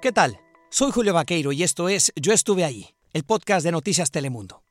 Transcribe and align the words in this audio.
¿Qué 0.00 0.12
tal? 0.12 0.38
Soy 0.70 0.92
Julio 0.92 1.12
Vaqueiro 1.12 1.50
y 1.50 1.64
esto 1.64 1.88
es 1.88 2.12
Yo 2.14 2.32
estuve 2.32 2.64
ahí, 2.64 2.94
el 3.12 3.24
podcast 3.24 3.64
de 3.64 3.72
Noticias 3.72 4.12
Telemundo. 4.12 4.62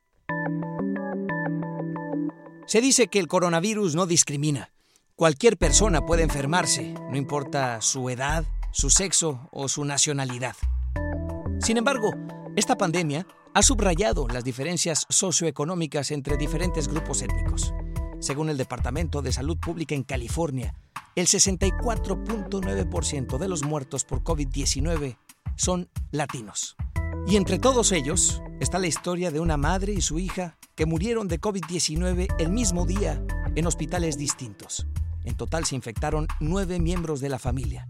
Se 2.65 2.79
dice 2.79 3.09
que 3.09 3.19
el 3.19 3.27
coronavirus 3.27 3.93
no 3.93 4.05
discrimina. 4.05 4.71
Cualquier 5.17 5.57
persona 5.57 6.05
puede 6.05 6.23
enfermarse, 6.23 6.93
no 7.09 7.17
importa 7.17 7.81
su 7.81 8.09
edad, 8.09 8.45
su 8.71 8.89
sexo 8.89 9.49
o 9.51 9.67
su 9.67 9.83
nacionalidad. 9.83 10.55
Sin 11.59 11.75
embargo, 11.75 12.11
esta 12.55 12.77
pandemia 12.77 13.27
ha 13.53 13.63
subrayado 13.63 14.29
las 14.29 14.45
diferencias 14.45 15.05
socioeconómicas 15.09 16.11
entre 16.11 16.37
diferentes 16.37 16.87
grupos 16.87 17.21
étnicos. 17.21 17.73
Según 18.21 18.49
el 18.49 18.55
Departamento 18.55 19.21
de 19.21 19.33
Salud 19.33 19.57
Pública 19.57 19.93
en 19.93 20.03
California, 20.03 20.73
el 21.17 21.27
64.9% 21.27 23.37
de 23.39 23.49
los 23.49 23.65
muertos 23.65 24.05
por 24.05 24.23
COVID-19 24.23 25.17
son 25.55 25.89
latinos. 26.11 26.77
Y 27.27 27.35
entre 27.37 27.57
todos 27.57 27.91
ellos 27.91 28.43
está 28.59 28.77
la 28.77 28.85
historia 28.85 29.31
de 29.31 29.39
una 29.39 29.57
madre 29.57 29.93
y 29.93 30.01
su 30.01 30.19
hija 30.19 30.59
que 30.75 30.85
murieron 30.85 31.27
de 31.27 31.41
COVID-19 31.41 32.27
el 32.37 32.51
mismo 32.51 32.85
día 32.85 33.19
en 33.55 33.65
hospitales 33.65 34.19
distintos. 34.19 34.85
En 35.23 35.35
total 35.35 35.65
se 35.65 35.73
infectaron 35.75 36.27
nueve 36.39 36.79
miembros 36.79 37.19
de 37.19 37.29
la 37.29 37.39
familia. 37.39 37.89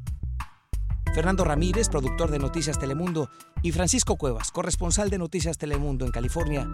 Fernando 1.13 1.43
Ramírez, 1.43 1.89
productor 1.89 2.31
de 2.31 2.39
Noticias 2.39 2.79
Telemundo, 2.79 3.29
y 3.61 3.73
Francisco 3.73 4.15
Cuevas, 4.15 4.51
corresponsal 4.51 5.09
de 5.09 5.17
Noticias 5.17 5.57
Telemundo 5.57 6.05
en 6.05 6.11
California, 6.11 6.71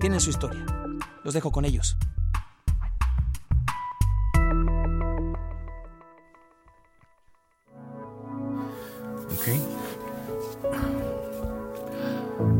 tienen 0.00 0.20
su 0.20 0.28
historia. 0.28 0.66
Los 1.24 1.32
dejo 1.32 1.50
con 1.50 1.64
ellos. 1.64 1.96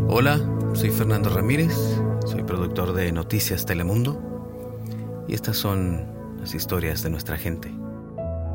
Hola, 0.09 0.41
soy 0.75 0.91
Fernando 0.91 1.31
Ramírez, 1.31 1.75
soy 2.27 2.43
productor 2.43 2.93
de 2.93 3.13
Noticias 3.13 3.67
Telemundo 3.67 4.21
y 5.29 5.35
estas 5.35 5.57
son 5.57 6.07
las 6.41 6.55
historias 6.55 7.03
de 7.03 7.11
nuestra 7.11 7.37
gente. 7.37 7.71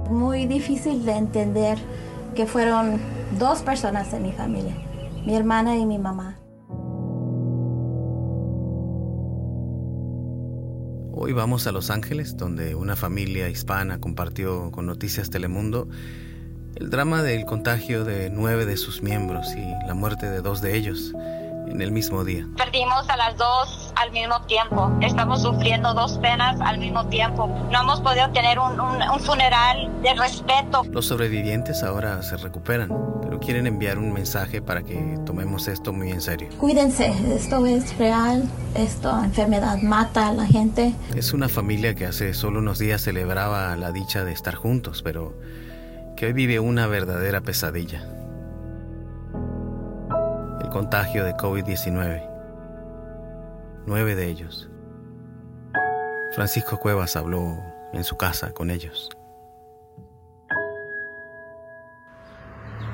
Muy 0.09 0.45
difícil 0.45 1.05
de 1.05 1.13
entender 1.13 1.77
que 2.35 2.45
fueron 2.45 2.99
dos 3.39 3.61
personas 3.61 4.11
en 4.13 4.23
mi 4.23 4.31
familia, 4.31 4.75
mi 5.25 5.35
hermana 5.35 5.77
y 5.77 5.85
mi 5.85 5.99
mamá. 5.99 6.37
Hoy 11.15 11.31
vamos 11.31 11.67
a 11.67 11.71
Los 11.71 11.89
Ángeles, 11.89 12.35
donde 12.35 12.75
una 12.75 12.95
familia 12.95 13.47
hispana 13.47 13.99
compartió 13.99 14.71
con 14.71 14.85
Noticias 14.85 15.29
Telemundo 15.29 15.87
el 16.75 16.89
drama 16.89 17.21
del 17.21 17.45
contagio 17.45 18.03
de 18.03 18.29
nueve 18.29 18.65
de 18.65 18.77
sus 18.77 19.01
miembros 19.01 19.47
y 19.55 19.87
la 19.87 19.93
muerte 19.93 20.29
de 20.29 20.41
dos 20.41 20.61
de 20.61 20.75
ellos 20.75 21.13
en 21.67 21.81
el 21.81 21.91
mismo 21.91 22.23
día. 22.23 22.47
Perdimos 22.57 23.07
a 23.09 23.17
las 23.17 23.37
dos 23.37 23.93
al 23.95 24.11
mismo 24.11 24.41
tiempo. 24.45 24.91
Estamos 25.01 25.41
sufriendo 25.41 25.93
dos 25.93 26.17
penas 26.19 26.59
al 26.61 26.77
mismo 26.77 27.07
tiempo. 27.07 27.47
No 27.71 27.81
hemos 27.81 28.01
podido 28.01 28.29
tener 28.31 28.59
un, 28.59 28.79
un, 28.79 29.19
funeral 29.19 29.89
de 30.01 30.13
respeto. 30.13 30.83
Los 30.91 31.05
sobrevivientes 31.05 31.83
ahora 31.83 32.21
se 32.21 32.37
recuperan, 32.37 32.89
pero 33.21 33.39
quieren 33.39 33.65
enviar 33.67 33.97
un 33.97 34.11
mensaje 34.11 34.61
para 34.61 34.83
que 34.83 35.17
tomemos 35.25 35.67
esto 35.67 35.93
muy 35.93 36.11
en 36.11 36.21
serio. 36.21 36.49
Cuídense, 36.59 37.13
esto 37.33 37.65
es 37.65 37.97
real, 37.97 38.43
esta 38.75 39.23
enfermedad 39.23 39.77
mata 39.81 40.27
a 40.27 40.33
la 40.33 40.45
gente. 40.45 40.93
Es 41.15 41.33
una 41.33 41.49
familia 41.49 41.95
que 41.95 42.05
hace 42.05 42.33
solo 42.33 42.59
unos 42.59 42.79
días 42.79 43.01
celebraba 43.01 43.75
la 43.77 43.91
dicha 43.91 44.23
de 44.23 44.33
estar 44.33 44.55
juntos, 44.55 45.01
pero 45.01 45.33
que 46.15 46.27
hoy 46.27 46.33
vive 46.33 46.59
una 46.59 46.87
verdadera 46.87 47.41
pesadilla 47.41 48.13
contagio 50.73 51.23
de 51.23 51.33
COVID-19. 51.33 52.29
Nueve 53.85 54.15
de 54.15 54.27
ellos. 54.27 54.69
Francisco 56.33 56.79
Cuevas 56.79 57.15
habló 57.15 57.59
en 57.93 58.03
su 58.03 58.17
casa 58.17 58.53
con 58.53 58.71
ellos. 58.71 59.09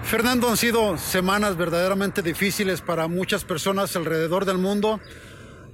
Fernando, 0.04 0.50
han 0.50 0.58
sido 0.58 0.98
semanas 0.98 1.56
verdaderamente 1.56 2.22
difíciles 2.22 2.82
para 2.82 3.08
muchas 3.08 3.46
personas 3.46 3.96
alrededor 3.96 4.44
del 4.44 4.58
mundo. 4.58 5.00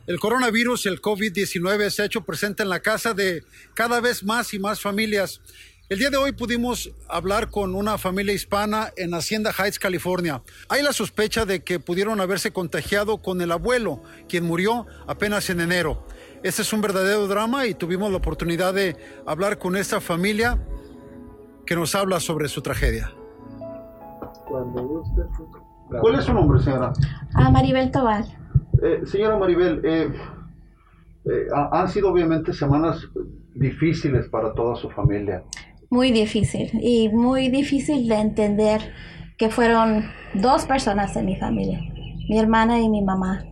El 0.06 0.20
coronavirus, 0.20 0.86
el 0.86 1.02
COVID-19, 1.02 1.90
se 1.90 2.04
ha 2.04 2.06
hecho 2.06 2.22
presente 2.22 2.62
en 2.62 2.70
la 2.70 2.82
casa 2.82 3.16
de 3.16 3.44
cada 3.74 4.00
vez 4.00 4.24
más 4.24 4.54
y 4.54 4.60
más 4.60 4.80
familias 4.80 5.42
el 5.88 6.00
día 6.00 6.10
de 6.10 6.18
hoy 6.18 6.32
pudimos 6.32 6.92
hablar 7.08 7.52
con 7.52 7.76
una 7.76 8.00
familia 8.00 8.34
hispana 8.34 8.88
en 8.98 9.14
Hacienda 9.14 9.52
Heights, 9.52 9.78
California. 9.78 10.42
Hay 10.68 10.82
la 10.82 10.94
sospecha 10.94 11.46
de 11.46 11.64
que 11.64 11.80
pudieron 11.80 12.20
haberse 12.22 12.52
contagiado 12.52 13.20
con 13.20 13.40
el 13.42 13.52
abuelo, 13.52 14.02
quien 14.28 14.46
murió 14.46 14.88
apenas 15.06 15.50
en 15.52 15.60
enero. 15.60 16.04
Este 16.42 16.64
es 16.64 16.74
un 16.74 16.82
verdadero 16.82 17.28
drama 17.28 17.68
y 17.68 17.76
tuvimos 17.76 18.10
la 18.10 18.18
oportunidad 18.18 18.74
de 18.74 18.98
hablar 19.28 19.60
con 19.60 19.76
esta 19.76 20.02
familia 20.02 20.58
que 21.68 21.76
nos 21.76 21.94
habla 21.94 22.20
sobre 22.20 22.48
su 22.48 22.62
tragedia. 22.64 23.12
¿Cuál 26.02 26.16
es 26.16 26.26
su 26.26 26.34
nombre, 26.34 26.64
señora? 26.64 26.94
A 27.36 27.52
Maribel 27.52 27.92
Tobar. 27.92 28.24
Eh, 28.82 29.02
señora 29.06 29.38
Maribel, 29.38 29.82
eh, 29.86 30.12
eh, 31.26 31.48
han 31.72 31.90
sido 31.90 32.12
obviamente 32.12 32.54
semanas 32.54 33.08
difíciles 33.54 34.28
para 34.30 34.54
toda 34.54 34.76
su 34.76 34.90
familia 34.90 35.44
muy 35.90 36.12
difícil 36.12 36.72
y 36.82 37.10
muy 37.10 37.50
difícil 37.50 38.08
de 38.08 38.16
entender 38.16 38.94
que 39.38 39.50
fueron 39.50 40.06
dos 40.34 40.66
personas 40.66 41.16
en 41.16 41.26
mi 41.26 41.36
familia, 41.36 41.82
mi 42.30 42.38
hermana 42.38 42.80
y 42.80 42.90
mi 42.90 43.02
mamá. 43.02 43.44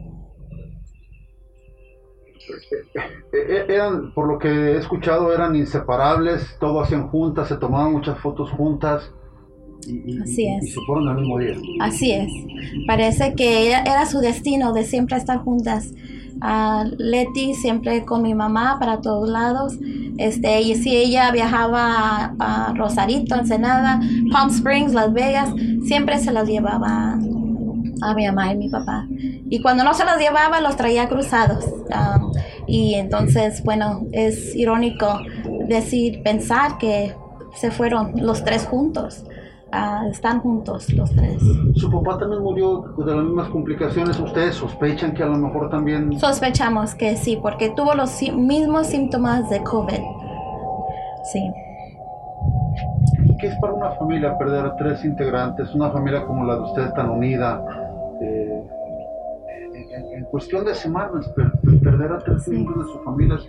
Eh, 3.34 3.38
eh, 3.50 3.66
eran, 3.70 4.14
por 4.14 4.28
lo 4.28 4.38
que 4.38 4.48
he 4.48 4.78
escuchado, 4.78 5.34
eran 5.34 5.56
inseparables, 5.56 6.58
todo 6.60 6.82
hacían 6.82 7.08
juntas, 7.08 7.48
se 7.48 7.58
tomaban 7.58 7.94
muchas 7.94 8.20
fotos 8.20 8.52
juntas. 8.52 9.12
Y, 9.88 10.22
Así 10.22 10.48
es. 10.48 10.64
y 10.64 10.68
se 10.68 10.80
fueron 10.86 11.10
al 11.10 11.16
mismo 11.18 11.40
día. 11.40 11.56
Así 11.82 12.12
es. 12.12 12.32
Parece 12.88 13.34
que 13.36 13.72
era 13.72 14.06
su 14.06 14.20
destino 14.20 14.72
de 14.74 14.84
siempre 14.84 15.18
estar 15.18 15.40
juntas 15.40 15.94
a 16.42 16.86
Leti 16.98 17.54
siempre 17.54 18.06
con 18.06 18.22
mi 18.22 18.34
mamá 18.34 18.78
para 18.80 19.02
todos 19.02 19.30
lados. 19.30 19.78
Este, 20.18 20.62
y 20.62 20.76
si 20.76 20.96
ella 20.96 21.32
viajaba 21.32 22.36
a, 22.40 22.74
Rosarito, 22.76 23.36
Ensenada, 23.36 24.00
Palm 24.32 24.50
Springs, 24.50 24.94
Las 24.94 25.14
Vegas, 25.14 25.50
siempre 25.86 26.20
se 26.20 26.32
las 26.32 26.48
llevaba 26.48 27.18
a 28.02 28.14
mi 28.14 28.26
mamá 28.28 28.52
y 28.54 28.58
mi 28.58 28.70
papá. 28.70 29.08
Y 29.50 29.62
cuando 29.62 29.84
no 29.84 29.94
se 29.94 30.06
los 30.06 30.18
llevaba, 30.18 30.62
los 30.62 30.76
traía 30.76 31.08
cruzados. 31.08 31.66
Um, 31.66 32.32
y 32.68 32.96
entonces, 32.96 33.64
bueno, 33.64 34.06
es 34.12 34.56
irónico 34.56 35.20
decir, 35.68 36.22
pensar 36.24 36.78
que 36.78 37.16
se 37.56 37.72
fueron 37.72 38.14
los 38.18 38.44
tres 38.44 38.66
juntos. 38.66 39.24
Ah, 39.76 40.06
están 40.08 40.40
juntos 40.40 40.94
los 40.94 41.10
tres. 41.16 41.42
¿Su 41.76 41.90
papá 41.90 42.20
también 42.20 42.44
murió 42.44 42.94
de 42.96 43.16
las 43.16 43.26
mismas 43.26 43.50
complicaciones? 43.50 44.20
¿Ustedes 44.20 44.54
sospechan 44.54 45.16
que 45.16 45.24
a 45.24 45.26
lo 45.26 45.38
mejor 45.40 45.72
también...? 45.72 46.20
Sospechamos 46.20 46.94
que 46.94 47.16
sí, 47.16 47.40
porque 47.42 47.72
tuvo 47.72 47.96
los 47.96 48.22
mismos 48.22 48.86
síntomas 48.86 49.50
de 49.50 49.64
COVID. 49.64 50.00
Sí. 51.24 51.52
¿Qué 53.40 53.48
es 53.48 53.56
para 53.56 53.74
una 53.74 53.90
familia 53.94 54.38
perder 54.38 54.64
a 54.64 54.76
tres 54.76 55.04
integrantes? 55.04 55.74
Una 55.74 55.90
familia 55.90 56.24
como 56.28 56.46
la 56.46 56.54
de 56.58 56.62
ustedes 56.62 56.94
tan 56.94 57.10
unida. 57.10 57.66
Eh, 58.22 58.64
en, 60.14 60.24
cuestión 60.26 60.66
de 60.66 60.76
semanas, 60.76 61.28
perder 61.82 62.12
a 62.12 62.20
tres 62.20 62.48
miembros 62.48 62.86
de 62.86 62.94
su 62.94 63.00
familia. 63.00 63.40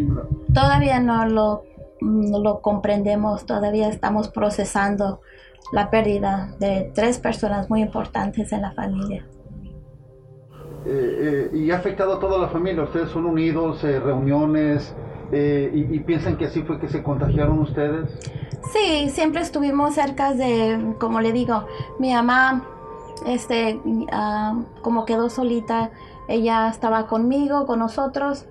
Todavía 0.54 1.00
no 1.00 1.26
lo, 1.26 1.64
no 2.04 2.38
lo 2.38 2.60
comprendemos, 2.60 3.46
todavía 3.46 3.88
estamos 3.88 4.28
procesando 4.28 5.20
la 5.72 5.90
pérdida 5.90 6.54
de 6.60 6.92
tres 6.94 7.18
personas 7.18 7.70
muy 7.70 7.80
importantes 7.80 8.52
en 8.52 8.62
la 8.62 8.72
familia. 8.72 9.26
Eh, 10.86 11.50
eh, 11.52 11.56
y 11.56 11.70
ha 11.70 11.76
afectado 11.78 12.14
a 12.14 12.20
toda 12.20 12.38
la 12.38 12.48
familia. 12.48 12.82
Ustedes 12.82 13.08
son 13.08 13.24
unidos, 13.24 13.82
eh, 13.84 14.00
reuniones, 14.00 14.94
y, 15.32 15.98
piensan 16.00 16.36
que 16.36 16.44
así 16.44 16.62
fue 16.62 16.78
que 16.78 16.88
se 16.88 17.02
contagiaron 17.02 17.58
ustedes. 17.58 18.08
Sí, 18.72 19.08
siempre 19.10 19.40
estuvimos 19.40 19.94
cerca 19.94 20.32
de, 20.32 20.94
como 21.00 21.20
le 21.20 21.32
digo, 21.32 21.66
mi 21.98 22.12
mamá, 22.12 22.68
este, 23.26 23.80
ah, 24.12 24.62
como 24.82 25.04
quedó 25.06 25.30
solita, 25.30 25.90
ella 26.28 26.68
estaba 26.68 27.08
conmigo, 27.08 27.66
con 27.66 27.80
nosotros, 27.80 28.46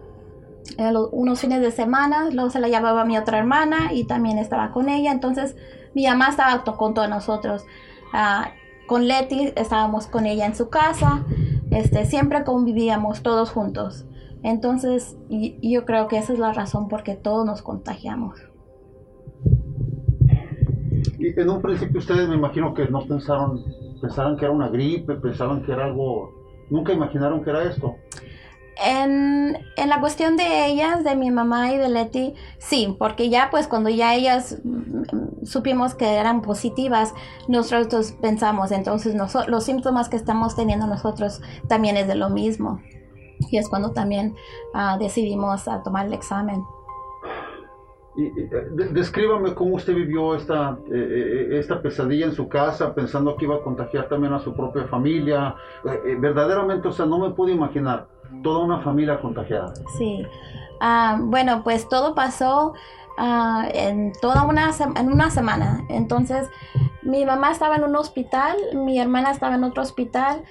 unos 1.12 1.42
fines 1.42 1.62
de 1.62 1.72
semana, 1.72 2.30
luego 2.32 2.50
se 2.50 2.60
la 2.60 2.68
llevaba 2.68 3.06
mi 3.06 3.18
otra 3.18 3.38
hermana 3.38 3.94
y 3.94 4.06
también 4.06 4.38
estaba 4.38 4.72
con 4.72 4.90
ella, 4.90 5.12
entonces 5.12 5.56
mi 5.94 6.06
mamá 6.08 6.30
estaba 6.30 6.64
con 6.64 6.94
todos 6.94 7.10
nosotros. 7.10 7.66
Ah, 8.14 8.52
con 8.88 9.08
Leti 9.08 9.52
estábamos 9.56 10.08
con 10.08 10.26
ella 10.26 10.46
en 10.46 10.56
su 10.56 10.70
casa, 10.70 11.24
este, 11.72 12.06
siempre 12.06 12.44
convivíamos 12.44 13.24
todos 13.24 13.50
juntos. 13.52 14.06
Entonces, 14.44 15.18
yo 15.30 15.86
creo 15.86 16.08
que 16.08 16.18
esa 16.18 16.34
es 16.34 16.40
la 16.40 16.52
razón 16.52 16.90
por 16.90 17.04
que 17.04 17.16
todos 17.16 17.46
nos 17.46 17.62
contagiamos. 17.62 18.40
Y 21.18 21.40
en 21.40 21.50
un 21.50 21.62
principio 21.62 22.00
ustedes 22.00 22.28
me 22.28 22.36
imagino 22.36 22.74
que 22.74 22.88
no 22.88 23.06
pensaron, 23.06 23.64
pensaron 24.02 24.36
que 24.36 24.46
era 24.46 24.54
una 24.54 24.68
gripe, 24.68 25.16
pensaban 25.16 25.64
que 25.64 25.72
era 25.72 25.86
algo, 25.86 26.32
nunca 26.70 26.92
imaginaron 26.92 27.42
que 27.42 27.50
era 27.50 27.64
esto. 27.64 27.96
En, 28.86 29.58
en, 29.78 29.90
la 29.90 30.00
cuestión 30.02 30.36
de 30.36 30.66
ellas, 30.66 31.04
de 31.04 31.16
mi 31.16 31.32
mamá 31.32 31.72
y 31.72 31.78
de 31.78 31.88
Leti, 31.88 32.34
sí, 32.58 32.96
porque 33.00 33.30
ya 33.30 33.50
pues 33.50 33.68
cuando 33.68 33.90
ya 33.90 34.14
ellas 34.14 34.60
mm, 34.64 35.46
supimos 35.46 35.96
que 35.96 36.16
eran 36.16 36.42
positivas, 36.42 37.14
nosotros 37.48 38.12
pensamos, 38.22 38.72
entonces 38.72 39.16
los 39.48 39.64
síntomas 39.64 40.10
que 40.10 40.18
estamos 40.18 40.56
teniendo 40.56 40.86
nosotros 40.86 41.42
también 41.68 41.96
es 41.96 42.08
de 42.08 42.16
lo 42.16 42.30
mismo. 42.30 42.82
Y 43.52 43.58
es 43.58 43.70
cuando 43.70 43.92
también 43.92 44.36
uh, 44.74 44.98
decidimos 45.00 45.64
tomar 45.84 46.06
el 46.06 46.14
examen. 46.14 46.64
Y, 48.16 48.30
descríbame 48.92 49.56
cómo 49.56 49.76
usted 49.76 49.96
vivió 49.96 50.36
esta, 50.36 50.78
eh, 50.92 51.48
eh, 51.52 51.58
esta 51.58 51.82
pesadilla 51.82 52.28
en 52.28 52.34
su 52.34 52.48
casa, 52.48 52.94
pensando 52.94 53.36
que 53.36 53.46
iba 53.46 53.56
a 53.56 53.62
contagiar 53.62 54.08
también 54.08 54.34
a 54.34 54.40
su 54.40 54.54
propia 54.54 54.84
familia. 54.86 55.56
Eh, 55.84 56.16
verdaderamente, 56.20 56.88
o 56.88 56.92
sea, 56.92 57.08
no 57.08 57.18
me 57.18 57.32
puedo 57.32 57.52
imaginar 57.52 58.08
toda 58.42 58.66
una 58.66 58.82
familia 58.82 59.20
contagiada. 59.20 59.74
Sí. 59.98 60.26
Ah, 60.80 61.18
bueno, 61.22 61.64
pues 61.64 61.88
todo 61.88 62.16
pasó 62.16 62.74
ah, 63.18 63.68
en 63.74 64.12
toda 64.22 64.44
una, 64.44 64.72
en 64.96 65.12
una 65.12 65.30
semana. 65.30 65.86
Entonces, 65.90 66.50
mi 67.02 67.26
mamá 67.26 67.52
estaba 67.52 67.76
en 67.76 67.84
un 67.84 67.96
hospital, 67.96 68.58
mi 68.74 69.00
hermana 69.00 69.32
estaba 69.32 69.56
en 69.56 69.64
otro 69.64 69.84
hospital 69.84 70.44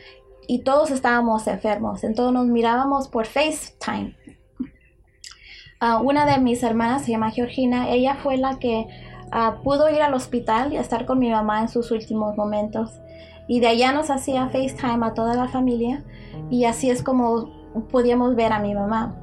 y 0.47 0.61
todos 0.65 0.91
estábamos 0.91 1.47
enfermos. 1.47 2.05
Entonces 2.05 2.35
nos 2.35 2.47
mirábamos 2.47 3.09
por 3.09 3.27
FaceTime 3.27 4.17
una 6.03 6.27
de 6.27 6.39
mis 6.41 6.63
hermanas 6.63 7.05
se 7.05 7.11
llama 7.11 7.31
Georgina, 7.31 7.91
ella 7.91 8.15
fue 8.15 8.37
la 8.37 8.59
que 8.59 8.87
ah, 9.33 9.59
pudo 9.65 9.91
ir 9.91 10.01
al 10.01 10.15
hospital 10.15 10.73
y 10.73 10.77
estar 10.77 11.07
con 11.07 11.19
mi 11.19 11.31
mamá 11.31 11.61
en 11.61 11.69
sus 11.69 11.91
últimos 11.91 12.37
momentos. 12.37 13.01
Y 13.49 13.59
de 13.61 13.69
allá 13.69 13.93
nos 13.93 14.09
hacía 14.09 14.49
FaceTime 14.49 15.05
a 15.05 15.15
toda 15.15 15.35
la 15.35 15.49
familia 15.49 16.05
y 16.51 16.65
así 16.65 16.89
es 16.89 17.03
como 17.03 17.51
podíamos 17.91 18.35
ver 18.37 18.53
a 18.53 18.59
mi 18.59 18.75
mamá. 18.75 19.15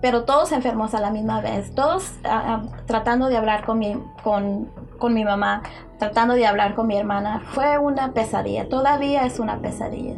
pero 0.00 0.24
todos 0.24 0.52
enfermos 0.52 0.94
a 0.94 1.00
la 1.00 1.10
misma 1.10 1.40
vez, 1.40 1.74
todos 1.74 2.12
ah, 2.24 2.42
ah, 2.46 2.62
tratando 2.86 3.28
de 3.28 3.36
hablar 3.36 3.64
con 3.64 3.78
mi, 3.78 3.96
con, 4.22 4.68
con 4.98 5.12
mi 5.14 5.24
mamá, 5.24 5.62
tratando 5.98 6.34
de 6.34 6.46
hablar 6.46 6.74
con 6.74 6.86
mi 6.86 6.96
hermana. 6.96 7.42
Fue 7.52 7.78
una 7.78 8.12
pesadilla, 8.12 8.68
todavía 8.68 9.26
es 9.26 9.38
una 9.38 9.60
pesadilla. 9.60 10.16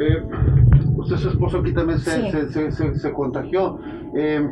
Eh, 0.00 0.22
Usted, 0.96 1.16
su 1.16 1.28
esposo 1.28 1.58
aquí 1.58 1.72
también 1.72 1.98
se, 1.98 3.12
contagió. 3.12 3.78
Eh, 4.16 4.48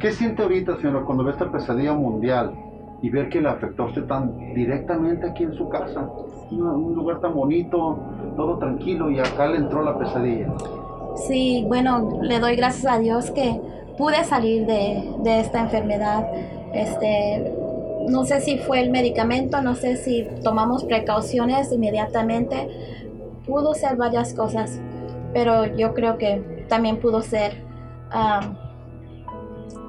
¿Qué 0.00 0.10
siente 0.10 0.42
ahorita, 0.42 0.76
señora, 0.78 1.04
cuando 1.04 1.22
ve 1.22 1.30
esta 1.30 1.50
pesadilla 1.52 1.92
mundial 1.92 2.52
y 3.00 3.10
ver 3.10 3.28
que 3.28 3.40
le 3.40 3.48
afectó 3.48 3.84
a 3.84 3.86
usted 3.86 4.04
tan 4.04 4.36
directamente 4.54 5.28
aquí 5.28 5.44
en 5.44 5.54
su 5.54 5.68
casa? 5.68 6.08
Un, 6.50 6.94
lugar 6.94 7.20
tan 7.20 7.34
bonito, 7.34 7.98
todo 8.36 8.58
tranquilo 8.58 9.10
y 9.10 9.18
acá 9.18 9.46
le 9.46 9.58
entró 9.58 9.82
la 9.82 9.98
pesadilla. 9.98 10.52
Sí, 11.16 11.64
bueno, 11.66 12.20
le 12.22 12.38
doy 12.40 12.56
gracias 12.56 12.92
a 12.92 12.98
Dios 12.98 13.30
que 13.30 13.60
pude 13.98 14.24
salir 14.24 14.66
de, 14.66 15.14
de 15.22 15.40
esta 15.40 15.60
enfermedad. 15.60 16.26
Este, 16.72 17.52
no 18.08 18.24
sé 18.24 18.40
si 18.40 18.58
fue 18.58 18.80
el 18.80 18.90
medicamento, 18.90 19.60
no 19.60 19.74
sé 19.74 19.96
si 19.96 20.26
tomamos 20.42 20.84
precauciones 20.84 21.72
inmediatamente, 21.72 22.68
pudo 23.46 23.74
ser 23.74 23.96
varias 23.96 24.34
cosas, 24.34 24.80
pero 25.32 25.66
yo 25.76 25.94
creo 25.94 26.18
que 26.18 26.64
también 26.68 26.98
pudo 26.98 27.22
ser 27.22 27.62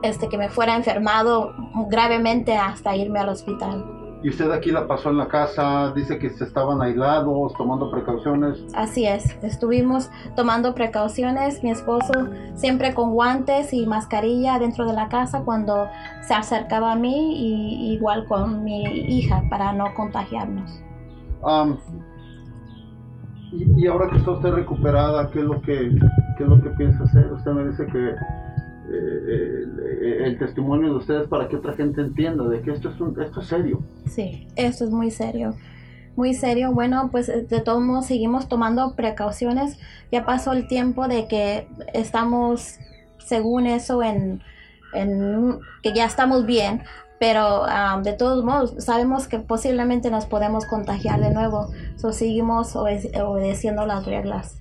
este, 0.04 0.30
que 0.30 0.38
me 0.38 0.50
fuera 0.50 0.76
enfermado 0.76 1.54
gravemente 1.90 2.56
hasta 2.56 2.96
irme 2.96 3.20
al 3.20 3.30
hospital. 3.30 3.86
¿Y 4.22 4.30
usted 4.30 4.52
aquí 4.52 4.70
la 4.72 4.86
pasó 4.86 5.12
en 5.12 5.18
la 5.18 5.30
casa? 5.30 5.94
Dice 5.96 6.20
que 6.20 6.30
se 6.30 6.44
estaban 6.44 6.82
aislados, 6.82 7.54
tomando 7.54 7.90
precauciones. 7.90 8.66
Así 8.76 9.06
es, 9.06 9.38
estuvimos 9.42 10.10
tomando 10.36 10.76
precauciones, 10.76 11.64
mi 11.64 11.72
esposo 11.72 12.12
siempre 12.54 12.94
con 12.94 13.14
guantes 13.14 13.74
y 13.74 13.86
mascarilla 13.86 14.60
dentro 14.60 14.86
de 14.86 14.94
la 14.94 15.08
casa 15.08 15.44
cuando 15.46 15.88
se 16.22 16.34
acercaba 16.34 16.92
a 16.92 16.96
mí 16.98 17.38
y 17.38 17.94
igual 17.94 18.26
con 18.26 18.66
mi 18.66 18.84
hija 18.84 19.42
para 19.50 19.72
no 19.72 19.94
contagiarnos. 19.96 20.82
Y, 23.52 23.88
ahora 23.88 24.10
que 24.10 24.18
está 24.18 24.32
usted 24.32 24.52
recuperada, 24.52 25.32
¿qué 25.32 25.40
es 25.40 25.46
lo 25.46 25.62
que, 25.62 25.88
es 25.88 26.48
lo 26.48 26.62
que 26.62 26.70
piensa 26.72 27.04
hacer? 27.04 27.32
Usted 27.32 27.52
me 27.52 27.70
dice 27.70 27.86
que 27.88 28.14
eh, 28.92 30.26
el, 30.26 30.38
testimonio 30.38 30.90
de 30.92 30.96
ustedes 30.98 31.28
para 31.28 31.48
que 31.48 31.56
otra 31.56 31.74
gente 31.74 32.02
entienda 32.02 32.48
de 32.48 32.62
que 32.62 32.72
esto 32.72 32.90
es, 32.90 33.00
un, 33.00 33.20
esto 33.22 33.42
es 33.42 33.48
serio. 33.48 33.82
Sí, 34.08 34.48
esto 34.56 34.86
es 34.86 34.92
muy 34.92 35.12
serio. 35.12 35.56
Muy 36.16 36.34
serio. 36.34 36.72
Bueno, 36.74 37.10
pues 37.12 37.28
de 37.28 37.62
todos 37.62 37.82
modos 37.82 38.08
seguimos 38.08 38.48
tomando 38.48 38.96
precauciones. 38.96 39.80
Ya 40.12 40.26
pasó 40.26 40.54
el 40.54 40.68
tiempo 40.68 41.08
de 41.08 41.28
que 41.28 41.68
estamos, 41.94 42.78
según 43.20 43.68
eso, 43.68 44.04
en, 44.04 44.42
en 44.94 45.60
que 45.82 45.94
ya 45.94 46.06
estamos 46.06 46.46
bien, 46.46 46.82
pero 47.20 47.66
de 48.02 48.14
todos 48.14 48.44
modos 48.44 48.76
sabemos 48.80 49.28
que 49.28 49.40
posiblemente 49.40 50.10
nos 50.10 50.26
podemos 50.26 50.66
contagiar 50.66 51.20
de 51.20 51.32
nuevo, 51.32 51.68
so 51.98 52.14
seguimos 52.14 52.76
obedeciendo 52.76 53.86
las 53.86 54.06
reglas. 54.06 54.58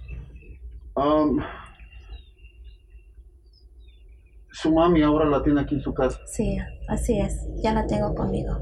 Su 4.50 4.72
mami 4.72 5.02
ahora 5.02 5.28
la 5.28 5.42
tiene 5.42 5.60
aquí 5.60 5.74
en 5.74 5.80
su 5.80 5.92
casa. 5.94 6.18
Sí, 6.26 6.58
así 6.88 7.18
es, 7.18 7.46
ya 7.62 7.72
la 7.74 7.86
tengo 7.86 8.14
conmigo. 8.14 8.58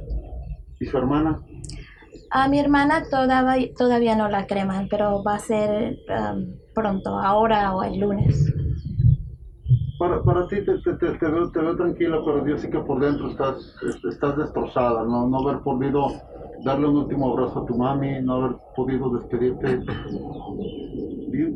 ¿Y 0.81 0.87
su 0.87 0.99
hermana? 0.99 1.41
A 2.31 2.49
mi 2.49 2.59
hermana 2.59 3.05
todavía, 3.11 3.69
todavía 3.77 4.17
no 4.17 4.29
la 4.29 4.47
creman, 4.47 4.89
pero 4.89 5.23
va 5.23 5.37
a 5.37 5.39
ser 5.39 5.99
pronto, 6.75 7.19
ahora 7.19 7.75
o 7.75 7.83
el 7.83 7.99
lunes. 7.99 8.53
Para, 9.99 10.23
para 10.23 10.47
ti 10.49 10.57
te, 10.57 10.79
te, 10.79 10.93
te, 10.95 11.27
veo, 11.27 11.51
te, 11.51 11.61
veo, 11.61 11.77
tranquila, 11.77 12.21
pero 12.23 12.47
yo 12.47 12.59
sé 12.59 12.69
que 12.69 12.79
por 12.81 13.01
dentro 13.01 13.31
estás, 13.31 13.75
estás 14.11 14.37
destrozada, 14.37 15.05
¿no? 15.05 15.27
no 15.27 15.39
haber 15.39 15.63
podido 15.63 16.09
darle 16.65 16.89
un 16.89 16.97
último 16.97 17.33
abrazo 17.33 17.63
a 17.63 17.67
tu 17.67 17.75
mami, 17.77 18.21
no 18.21 18.35
haber 18.35 18.57
podido 18.75 19.09
despedirte 19.17 19.81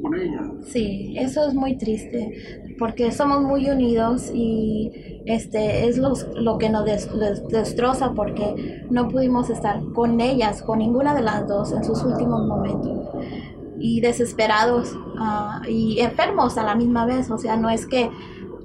con 0.03 0.15
ella. 0.15 0.43
Sí, 0.67 1.15
eso 1.19 1.47
es 1.47 1.55
muy 1.55 1.77
triste, 1.77 2.75
porque 2.79 3.12
somos 3.12 3.43
muy 3.43 3.69
unidos 3.69 4.31
y 4.35 5.23
este 5.27 5.88
es 5.88 5.99
lo, 5.99 6.15
lo 6.37 6.59
que 6.59 6.71
nos 6.71 6.85
destroza 6.85 8.12
porque 8.15 8.85
no 8.91 9.09
pudimos 9.09 9.50
estar 9.50 9.81
con 9.93 10.20
ellas, 10.20 10.63
con 10.63 10.79
ninguna 10.79 11.15
de 11.15 11.22
las 11.22 11.46
dos 11.46 11.72
en 11.72 11.84
sus 11.84 12.03
últimos 12.03 12.46
momentos 12.46 13.08
y 13.81 14.01
desesperados 14.01 14.94
ah, 15.19 15.63
y 15.69 15.99
enfermos 16.01 16.58
a 16.58 16.65
la 16.65 16.75
misma 16.75 17.06
vez. 17.06 17.31
O 17.31 17.39
sea, 17.39 17.56
no 17.56 17.70
es 17.70 17.87
que 17.87 18.10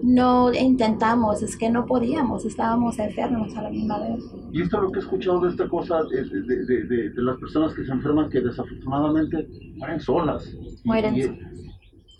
no 0.05 0.53
intentamos, 0.53 1.41
es 1.41 1.57
que 1.57 1.67
no 1.67 1.87
podíamos, 1.87 2.45
estábamos 2.45 2.99
enfermos 2.99 3.57
a 3.57 3.63
la 3.63 3.69
misma 3.71 3.97
vez. 3.99 4.23
Y 4.51 4.61
esto 4.61 4.77
es 4.77 4.83
lo 4.83 4.91
que 4.91 4.99
he 4.99 5.01
escuchado 5.01 5.39
de 5.39 5.49
esta 5.49 5.67
cosa, 5.67 6.03
de, 6.03 6.23
de, 6.23 7.09
de, 7.09 7.21
las 7.23 7.37
personas 7.37 7.73
que 7.73 7.83
se 7.83 7.91
enferman, 7.91 8.29
que 8.29 8.39
desafortunadamente 8.39 9.47
mueren 9.75 9.99
solas. 9.99 10.47
Mueren. 10.83 11.39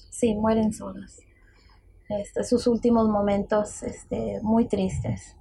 Sí, 0.10 0.34
mueren 0.34 0.74
solas. 0.74 1.22
Este, 2.10 2.44
sus 2.44 2.66
últimos 2.66 3.08
momentos 3.08 3.84
este, 3.84 4.40
muy 4.42 4.66
tristes, 4.66 5.36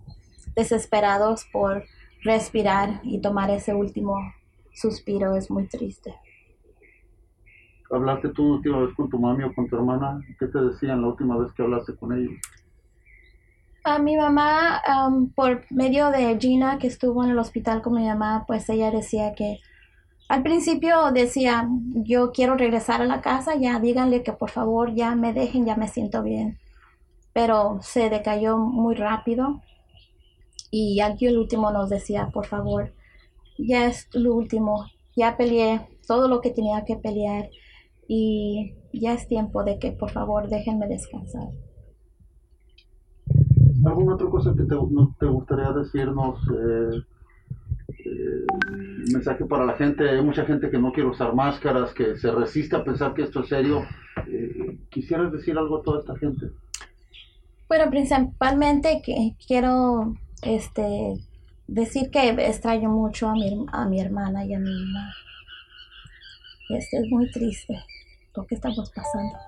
desesperados 0.54 1.46
por 1.50 1.84
respirar 2.24 3.00
y 3.04 3.20
tomar 3.20 3.50
ese 3.50 3.74
último 3.74 4.18
suspiro, 4.74 5.34
es 5.34 5.50
muy 5.50 5.66
triste. 5.66 6.14
¿Hablaste 7.90 8.30
tú 8.30 8.54
última 8.54 8.80
vez 8.80 8.94
con 8.94 9.08
tu 9.08 9.18
mami 9.18 9.44
o 9.44 9.54
con 9.54 9.68
tu 9.68 9.76
hermana? 9.76 10.20
¿Qué 10.38 10.46
te 10.46 10.58
decían 10.60 11.02
la 11.02 11.08
última 11.08 11.36
vez 11.36 11.52
que 11.52 11.62
hablaste 11.62 11.94
con 11.96 12.12
ellos? 12.12 12.32
A 13.84 13.98
mi 13.98 14.16
mamá, 14.16 14.82
por 15.34 15.64
medio 15.70 16.10
de 16.10 16.38
Gina, 16.40 16.78
que 16.78 16.86
estuvo 16.86 17.22
en 17.22 17.30
el 17.30 17.38
hospital 17.38 17.82
con 17.82 17.94
mi 17.94 18.06
mamá, 18.06 18.44
pues 18.46 18.68
ella 18.70 18.90
decía 18.90 19.34
que 19.34 19.60
al 20.28 20.42
principio 20.42 21.12
decía, 21.12 21.68
yo 21.92 22.32
quiero 22.32 22.56
regresar 22.56 23.02
a 23.02 23.06
la 23.06 23.20
casa, 23.20 23.56
ya 23.56 23.78
díganle 23.78 24.22
que 24.22 24.32
por 24.32 24.50
favor 24.50 24.94
ya 24.94 25.14
me 25.14 25.34
dejen, 25.34 25.66
ya 25.66 25.76
me 25.76 25.88
siento 25.88 26.22
bien. 26.22 26.58
Pero 27.34 27.78
se 27.82 28.08
decayó 28.08 28.56
muy 28.56 28.94
rápido 28.94 29.60
y 30.70 31.00
aquí 31.00 31.26
el 31.26 31.36
último 31.36 31.70
nos 31.70 31.90
decía, 31.90 32.30
por 32.32 32.46
favor, 32.46 32.94
ya 33.58 33.86
es 33.86 34.08
lo 34.14 34.34
último, 34.34 34.86
ya 35.14 35.36
peleé 35.36 35.86
todo 36.06 36.26
lo 36.26 36.40
que 36.40 36.50
tenía 36.50 36.84
que 36.86 36.96
pelear 36.96 37.50
y 38.08 38.74
ya 38.92 39.14
es 39.14 39.26
tiempo 39.28 39.64
de 39.64 39.78
que 39.78 39.92
por 39.92 40.10
favor 40.10 40.48
déjenme 40.48 40.86
descansar. 40.86 41.48
¿Alguna 43.84 44.14
otra 44.14 44.28
cosa 44.30 44.54
que 44.56 44.62
te, 44.62 44.76
te 45.18 45.26
gustaría 45.26 45.72
decirnos? 45.72 46.38
Eh, 46.50 47.02
eh, 47.88 48.46
mensaje 49.12 49.44
para 49.44 49.66
la 49.66 49.74
gente, 49.74 50.08
hay 50.08 50.22
mucha 50.22 50.44
gente 50.44 50.70
que 50.70 50.78
no 50.78 50.92
quiere 50.92 51.10
usar 51.10 51.34
máscaras, 51.34 51.92
que 51.92 52.16
se 52.16 52.30
resiste 52.30 52.76
a 52.76 52.84
pensar 52.84 53.14
que 53.14 53.22
esto 53.22 53.40
es 53.40 53.48
serio. 53.48 53.82
Eh, 54.26 54.78
¿Quisieras 54.90 55.32
decir 55.32 55.58
algo 55.58 55.78
a 55.78 55.82
toda 55.82 56.00
esta 56.00 56.16
gente? 56.16 56.46
Bueno, 57.68 57.90
principalmente 57.90 59.02
que 59.04 59.34
quiero 59.46 60.14
este, 60.42 61.14
decir 61.66 62.10
que 62.10 62.28
extraño 62.30 62.90
mucho 62.90 63.28
a 63.28 63.32
mi, 63.32 63.66
a 63.72 63.86
mi 63.86 64.00
hermana 64.00 64.44
y 64.44 64.54
a 64.54 64.58
mi 64.58 64.70
mamá. 64.70 65.12
Este 66.70 66.98
es 66.98 67.10
muy 67.10 67.30
triste 67.30 67.78
lo 68.34 68.46
que 68.46 68.54
estamos 68.54 68.90
pasando. 68.90 69.38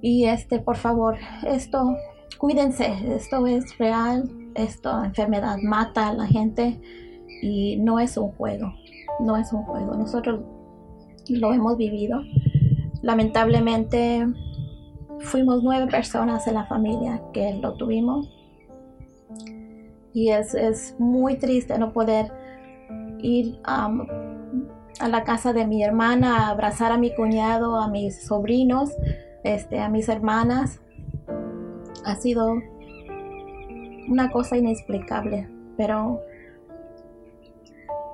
Y 0.00 0.26
este, 0.26 0.60
por 0.60 0.76
favor, 0.76 1.16
esto, 1.46 1.96
cuídense, 2.38 2.86
esto 3.14 3.46
es 3.46 3.76
real, 3.78 4.30
esta 4.54 5.04
enfermedad 5.04 5.56
mata 5.62 6.08
a 6.08 6.14
la 6.14 6.26
gente 6.26 6.80
y 7.42 7.76
no 7.78 7.98
es 7.98 8.16
un 8.16 8.30
juego, 8.32 8.72
no 9.20 9.36
es 9.36 9.52
un 9.52 9.64
juego. 9.64 9.96
Nosotros 9.96 10.40
lo 11.28 11.52
hemos 11.52 11.76
vivido. 11.76 12.20
Lamentablemente 13.02 14.26
fuimos 15.20 15.62
nueve 15.62 15.90
personas 15.90 16.46
en 16.46 16.54
la 16.54 16.66
familia 16.66 17.22
que 17.32 17.54
lo 17.54 17.74
tuvimos 17.74 18.28
y 20.12 20.30
es, 20.30 20.54
es 20.54 20.96
muy 20.98 21.36
triste 21.36 21.78
no 21.78 21.92
poder 21.92 22.32
ir 23.20 23.60
a 23.64 25.08
la 25.08 25.24
casa 25.24 25.52
de 25.52 25.66
mi 25.66 25.82
hermana 25.82 26.46
a 26.46 26.50
abrazar 26.50 26.92
a 26.92 26.98
mi 26.98 27.14
cuñado, 27.14 27.80
a 27.80 27.88
mis 27.88 28.26
sobrinos 28.26 28.90
este, 29.44 29.80
a 29.80 29.88
mis 29.88 30.08
hermanas. 30.08 30.80
Ha 32.04 32.16
sido 32.16 32.54
una 34.08 34.30
cosa 34.30 34.56
inexplicable, 34.56 35.48
pero 35.76 36.20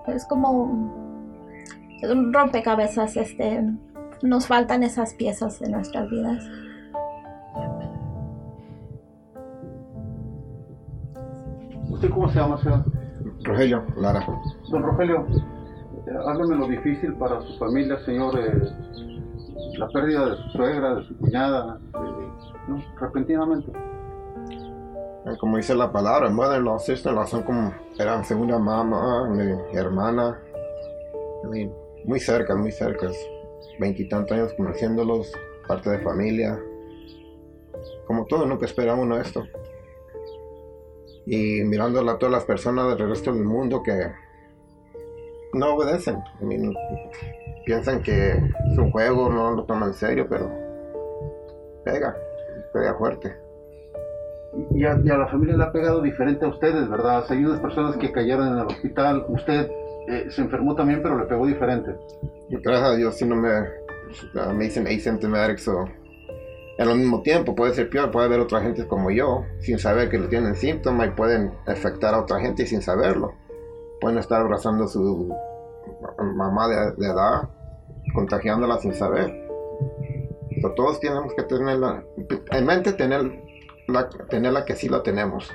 es 0.08 0.24
como 0.26 0.50
un 0.52 2.32
rompecabezas, 2.32 3.16
este, 3.16 3.62
nos 4.22 4.46
faltan 4.46 4.82
esas 4.82 5.14
piezas 5.14 5.60
de 5.60 5.70
nuestras 5.70 6.10
vidas. 6.10 6.44
¿Usted 12.04 12.16
cómo 12.16 12.28
se 12.28 12.38
llama, 12.38 12.58
señor? 12.58 12.84
Rogelio 13.44 13.82
Lara. 13.96 14.26
Don 14.68 14.82
Rogelio, 14.82 15.26
eh, 16.06 16.10
háblame 16.26 16.56
lo 16.56 16.68
difícil 16.68 17.14
para 17.14 17.40
su 17.40 17.58
familia, 17.58 17.98
señor. 18.04 18.38
Eh, 18.38 19.78
la 19.78 19.88
pérdida 19.88 20.26
de 20.26 20.36
su 20.36 20.50
suegra, 20.50 20.96
de 20.96 21.04
su 21.04 21.16
cuñada, 21.16 21.80
repentinamente. 23.00 23.72
Eh, 23.72 25.36
como 25.40 25.56
dice 25.56 25.74
la 25.74 25.90
palabra, 25.90 26.28
mother 26.28 26.60
law, 26.60 26.78
sister 26.78 27.14
son 27.26 27.42
como, 27.42 27.72
eran 27.98 28.22
segunda 28.22 28.58
mamá, 28.58 29.26
mi 29.30 29.54
hermana, 29.72 30.38
muy 32.04 32.20
cerca, 32.20 32.54
muy 32.54 32.70
cerca, 32.70 33.08
veintitantos 33.80 34.36
años 34.36 34.52
conociéndolos, 34.58 35.32
parte 35.66 35.88
de 35.88 36.00
familia, 36.00 36.60
como 38.06 38.26
todo, 38.26 38.44
nunca 38.44 38.66
esperamos 38.66 39.06
uno 39.06 39.18
esto. 39.18 39.42
Y 41.26 41.62
mirando 41.64 42.00
a 42.00 42.18
todas 42.18 42.32
las 42.32 42.44
personas 42.44 42.96
del 42.96 43.08
resto 43.08 43.32
del 43.32 43.44
mundo 43.44 43.82
que 43.82 44.10
no 45.54 45.74
obedecen 45.74 46.22
piensan 47.64 48.02
que 48.02 48.32
es 48.32 48.78
un 48.78 48.90
juego, 48.90 49.30
no 49.30 49.52
lo 49.52 49.64
toman 49.64 49.88
en 49.88 49.94
serio, 49.94 50.26
pero 50.28 50.50
pega, 51.84 52.16
pega 52.72 52.94
fuerte. 52.94 53.36
Y 54.70 54.84
a, 54.84 54.94
la 54.94 55.26
familia 55.26 55.56
le 55.56 55.64
ha 55.64 55.72
pegado 55.72 56.00
diferente 56.00 56.44
a 56.44 56.48
ustedes, 56.48 56.88
¿verdad? 56.88 57.24
Hay 57.28 57.44
unas 57.44 57.60
personas 57.60 57.96
que 57.96 58.12
cayeron 58.12 58.48
en 58.48 58.58
el 58.58 58.66
hospital, 58.66 59.24
usted 59.28 59.68
eh, 60.08 60.26
se 60.30 60.42
enfermó 60.42 60.76
también, 60.76 61.02
pero 61.02 61.18
le 61.18 61.24
pegó 61.24 61.46
diferente. 61.46 61.96
Gracias 62.50 62.88
a 62.88 62.94
Dios, 62.94 63.16
si 63.16 63.24
no 63.24 63.34
me, 63.34 63.48
me 64.54 64.64
dicen 64.64 64.86
asymptomatic, 64.86 65.58
o 65.68 65.88
en 66.78 66.88
el 66.88 66.98
mismo 66.98 67.22
tiempo 67.22 67.54
puede 67.54 67.74
ser 67.74 67.88
peor, 67.88 68.10
puede 68.10 68.26
haber 68.26 68.40
otra 68.40 68.60
gente 68.60 68.86
como 68.86 69.10
yo, 69.10 69.44
sin 69.60 69.78
saber 69.78 70.08
que 70.08 70.18
le 70.18 70.28
tienen 70.28 70.56
síntomas 70.56 71.08
y 71.08 71.10
pueden 71.10 71.52
afectar 71.66 72.14
a 72.14 72.20
otra 72.20 72.40
gente 72.40 72.66
sin 72.66 72.82
saberlo. 72.82 73.32
Pueden 74.00 74.18
estar 74.18 74.40
abrazando 74.40 74.84
a 74.84 74.88
su 74.88 75.32
mamá 76.34 76.68
de 76.68 77.06
edad 77.06 77.48
contagiándola 78.12 78.78
sin 78.78 78.94
saber. 78.94 79.32
todos 80.76 81.00
tenemos 81.00 81.32
que 81.34 81.42
tener 81.44 81.78
en 82.50 82.66
mente 82.66 82.92
tener 82.92 83.44
la, 83.88 84.08
tenerla 84.08 84.64
que 84.64 84.74
sí 84.74 84.88
la 84.88 85.02
tenemos. 85.02 85.50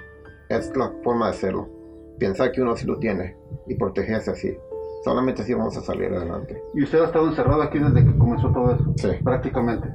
Es 0.50 0.76
la 0.76 0.92
forma 1.04 1.26
de 1.28 1.32
hacerlo. 1.32 1.68
Pensar 2.20 2.52
que 2.52 2.62
uno 2.62 2.76
sí 2.76 2.86
lo 2.86 2.98
tiene 2.98 3.36
y 3.68 3.76
protegerse 3.76 4.32
así. 4.32 4.58
Solamente 5.04 5.42
así 5.42 5.54
vamos 5.54 5.78
a 5.78 5.82
salir 5.82 6.14
adelante. 6.14 6.62
¿Y 6.74 6.84
usted 6.84 7.02
ha 7.02 7.06
estado 7.06 7.28
encerrado 7.28 7.62
aquí 7.62 7.80
desde 7.80 8.06
que 8.06 8.18
comenzó 8.18 8.52
todo 8.52 8.76
eso? 8.76 8.94
Sí. 8.98 9.10
Prácticamente. 9.24 9.94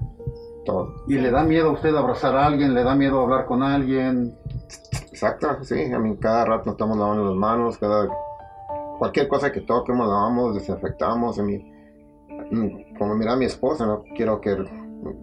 Todo. 0.65 1.05
¿Y 1.07 1.15
le 1.15 1.31
da 1.31 1.45
miedo 1.45 1.71
a 1.71 1.73
usted 1.73 1.95
abrazar 1.95 2.35
a 2.37 2.47
alguien? 2.47 2.75
¿Le 2.75 2.83
da 2.83 2.95
miedo 2.95 3.21
hablar 3.21 3.47
con 3.47 3.63
alguien? 3.63 4.35
Exacto, 5.11 5.63
sí. 5.63 5.93
A 5.93 5.99
mí 5.99 6.17
cada 6.17 6.45
rato 6.45 6.67
nos 6.67 6.75
estamos 6.75 6.97
lavando 6.97 7.25
las 7.25 7.37
manos, 7.37 7.79
cada... 7.79 8.09
Cualquier 8.99 9.29
cosa 9.29 9.53
que 9.53 9.61
toquemos, 9.61 10.09
lavamos, 10.09 10.55
desinfectamos. 10.55 11.39
A 11.39 11.43
mí 11.43 11.75
como 12.99 13.15
mira 13.15 13.33
a 13.33 13.37
mi 13.37 13.45
esposa, 13.45 13.87
no 13.87 14.05
quiero 14.15 14.41
que 14.41 14.57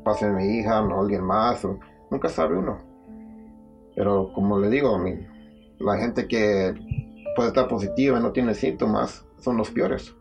pase 0.04 0.30
mi 0.30 0.58
hija, 0.58 0.82
no 0.82 1.02
alguien 1.02 1.24
más, 1.24 1.66
nunca 2.10 2.30
sabe 2.30 2.58
uno. 2.58 2.78
Pero 3.96 4.32
como 4.34 4.60
le 4.60 4.70
digo, 4.70 4.98
mi, 4.98 5.16
la 5.80 5.98
gente 5.98 6.28
que 6.28 6.74
puede 7.36 7.50
estar 7.50 7.68
positiva 7.68 8.20
y 8.20 8.22
no 8.22 8.32
tiene 8.32 8.54
síntomas 8.54 9.26
son 9.38 9.58
los 9.58 9.72
peores. 9.72 10.16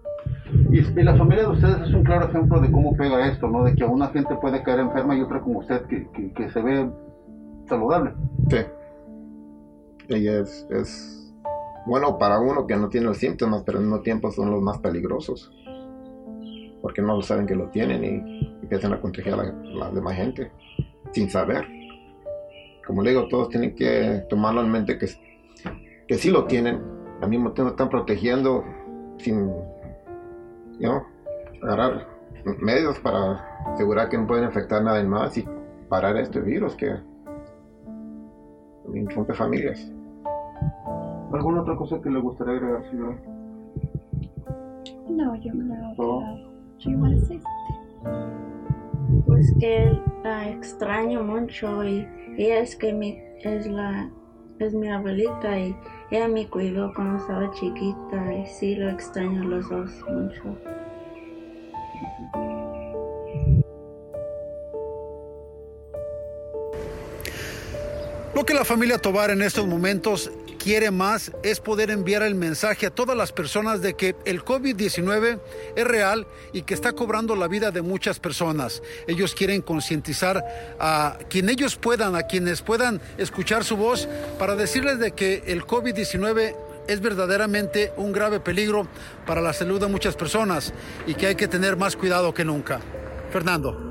Y, 0.73 1.03
la 1.03 1.17
familia 1.17 1.45
de 1.45 1.51
ustedes 1.51 1.89
es 1.89 1.95
un 1.95 2.05
claro 2.05 2.29
ejemplo 2.29 2.61
de 2.61 2.71
cómo 2.71 2.97
pega 2.97 3.27
esto, 3.29 3.49
¿no? 3.49 3.65
De 3.65 3.75
que 3.75 3.85
una 3.85 4.09
gente 4.09 4.35
puede 4.37 4.63
caer 4.63 4.81
enferma 4.81 5.17
y 5.17 5.23
otra 5.23 5.41
como 5.41 5.61
usted 5.61 5.83
que, 5.87 6.33
que, 6.35 6.51
se 6.51 6.63
ve 6.63 6.89
saludable. 7.69 8.13
Sí. 8.49 8.59
Ella 10.09 10.41
es, 10.41 10.67
es 10.71 11.35
bueno 11.87 12.19
para 12.19 12.41
uno 12.41 12.67
que 12.67 12.77
no 12.77 12.89
tiene 12.89 13.07
los 13.07 13.19
síntomas, 13.19 13.63
pero 13.65 13.79
al 13.79 13.85
mismo 13.85 14.01
tiempo 14.01 14.31
son 14.31 14.51
los 14.51 14.63
más 14.63 14.79
peligrosos 14.79 15.53
porque 16.81 17.03
no 17.03 17.17
lo 17.17 17.23
saben 17.23 17.47
que 17.47 17.55
lo 17.55 17.69
tienen 17.69 18.05
y 18.05 18.59
empiezan 18.63 18.93
a 18.93 19.01
contagiar 19.01 19.41
a 19.41 19.45
la, 19.45 19.91
demás 19.91 20.17
gente 20.17 20.51
sin 21.13 21.31
saber. 21.31 21.67
Como 22.87 23.03
le 23.03 23.11
digo, 23.11 23.29
todos 23.29 23.49
tienen 23.51 23.75
que 23.75 24.25
tomarlo 24.29 24.63
en 24.63 24.71
mente 24.71 24.99
que, 24.99 25.07
que 26.07 26.15
sí 26.15 26.31
lo 26.31 26.45
tienen, 26.45 26.81
al 27.21 27.29
mismo 27.29 27.53
tiempo 27.53 27.71
están 27.71 27.89
protegiendo 27.89 28.65
sin 29.19 29.53
agarrar 31.63 32.07
medios 32.61 32.99
para 33.01 33.35
asegurar 33.73 34.09
que 34.09 34.19
no 34.19 34.27
pueden 34.27 34.45
afectar 34.45 34.81
a 34.81 34.85
nadie 34.85 35.05
más 35.05 35.37
y 35.37 35.47
parar 35.89 36.17
este 36.17 36.41
virus 36.41 36.75
que 36.77 36.97
rompe 39.15 39.35
familias. 39.35 39.93
¿Alguna 41.33 41.63
otra 41.63 41.77
cosa 41.77 42.01
que 42.01 42.11
le 42.11 42.21
gustaría 42.21 42.55
agregar, 42.55 42.91
señora? 42.91 43.17
No, 45.09 45.37
yo 45.37 45.55
me 45.55 45.65
lo 45.65 46.23
pues 49.27 49.55
que 49.59 50.01
la 50.23 50.49
extraño 50.49 51.23
mucho 51.23 51.85
y 51.85 52.07
ella 52.39 52.61
es 52.61 52.77
que 52.77 52.93
mi, 52.93 53.19
es 53.43 53.67
la 53.67 54.09
es 54.59 54.75
mi 54.75 54.89
abuelita 54.89 55.59
y 55.59 55.75
ella 56.11 56.27
me 56.27 56.49
cuidó 56.49 56.93
cuando 56.95 57.19
estaba 57.19 57.51
chiquita 57.53 58.35
y 58.35 58.47
sí 58.47 58.75
lo 58.75 58.91
extraño 58.91 59.45
los 59.45 59.69
dos 59.69 59.91
mucho. 60.09 60.57
Lo 68.35 68.45
que 68.45 68.55
la 68.55 68.65
familia 68.65 68.99
Tobar 68.99 69.31
en 69.31 69.43
estos 69.43 69.67
momentos 69.67 70.31
quiere 70.63 70.91
más 70.91 71.33
es 71.43 71.59
poder 71.59 71.91
enviar 71.91 72.23
el 72.23 72.35
mensaje 72.35 72.87
a 72.87 72.91
todas 72.91 73.17
las 73.17 73.33
personas 73.33 73.81
de 73.81 73.95
que 73.95 74.15
el 74.27 74.45
COVID-19 74.45 75.41
es 75.75 75.85
real 75.85 76.27
y 76.53 76.63
que 76.63 76.75
está 76.75 76.93
cobrando 76.93 77.35
la 77.35 77.49
vida 77.49 77.71
de 77.71 77.81
muchas 77.81 78.21
personas. 78.21 78.83
Ellos 79.07 79.35
quieren 79.35 79.63
concientizar 79.63 80.45
a 80.79 81.19
quien 81.31 81.49
ellos 81.49 81.77
puedan, 81.77 82.15
a 82.15 82.25
quienes 82.25 82.61
puedan 82.61 83.01
escuchar 83.17 83.65
su 83.65 83.77
voz 83.77 84.07
para 84.39 84.55
decirles 84.55 84.99
de 84.99 85.13
que 85.13 85.43
el 85.47 85.65
COVID-19 85.65 86.55
es 86.87 87.01
verdaderamente 87.01 87.93
un 87.97 88.13
grave 88.13 88.41
peligro 88.41 88.87
para 89.27 89.41
la 89.41 89.55
salud 89.55 89.81
de 89.81 89.87
muchas 89.87 90.15
personas 90.15 90.75
y 91.07 91.15
que 91.15 91.27
hay 91.27 91.35
que 91.37 91.49
tener 91.49 91.77
más 91.77 91.97
cuidado 91.97 92.35
que 92.35 92.45
nunca. 92.45 92.81
Fernando. 93.31 93.90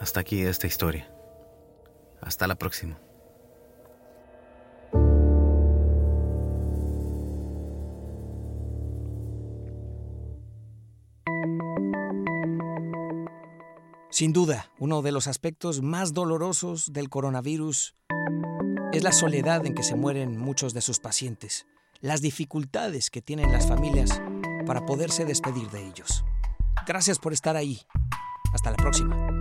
Hasta 0.00 0.20
aquí 0.20 0.40
esta 0.40 0.66
historia. 0.66 1.08
Hasta 2.22 2.46
la 2.46 2.54
próxima. 2.56 2.98
Sin 14.10 14.32
duda, 14.32 14.70
uno 14.78 15.02
de 15.02 15.12
los 15.12 15.26
aspectos 15.28 15.82
más 15.82 16.12
dolorosos 16.12 16.92
del 16.92 17.08
coronavirus 17.08 17.94
es 18.92 19.02
la 19.04 19.12
soledad 19.12 19.64
en 19.64 19.74
que 19.74 19.82
se 19.82 19.94
mueren 19.94 20.36
muchos 20.36 20.74
de 20.74 20.80
sus 20.80 20.98
pacientes, 20.98 21.66
las 22.00 22.20
dificultades 22.20 23.08
que 23.08 23.22
tienen 23.22 23.52
las 23.52 23.68
familias 23.68 24.20
para 24.66 24.84
poderse 24.84 25.24
despedir 25.24 25.70
de 25.70 25.86
ellos. 25.86 26.24
Gracias 26.86 27.18
por 27.18 27.32
estar 27.32 27.56
ahí. 27.56 27.80
Hasta 28.52 28.70
la 28.70 28.76
próxima. 28.76 29.39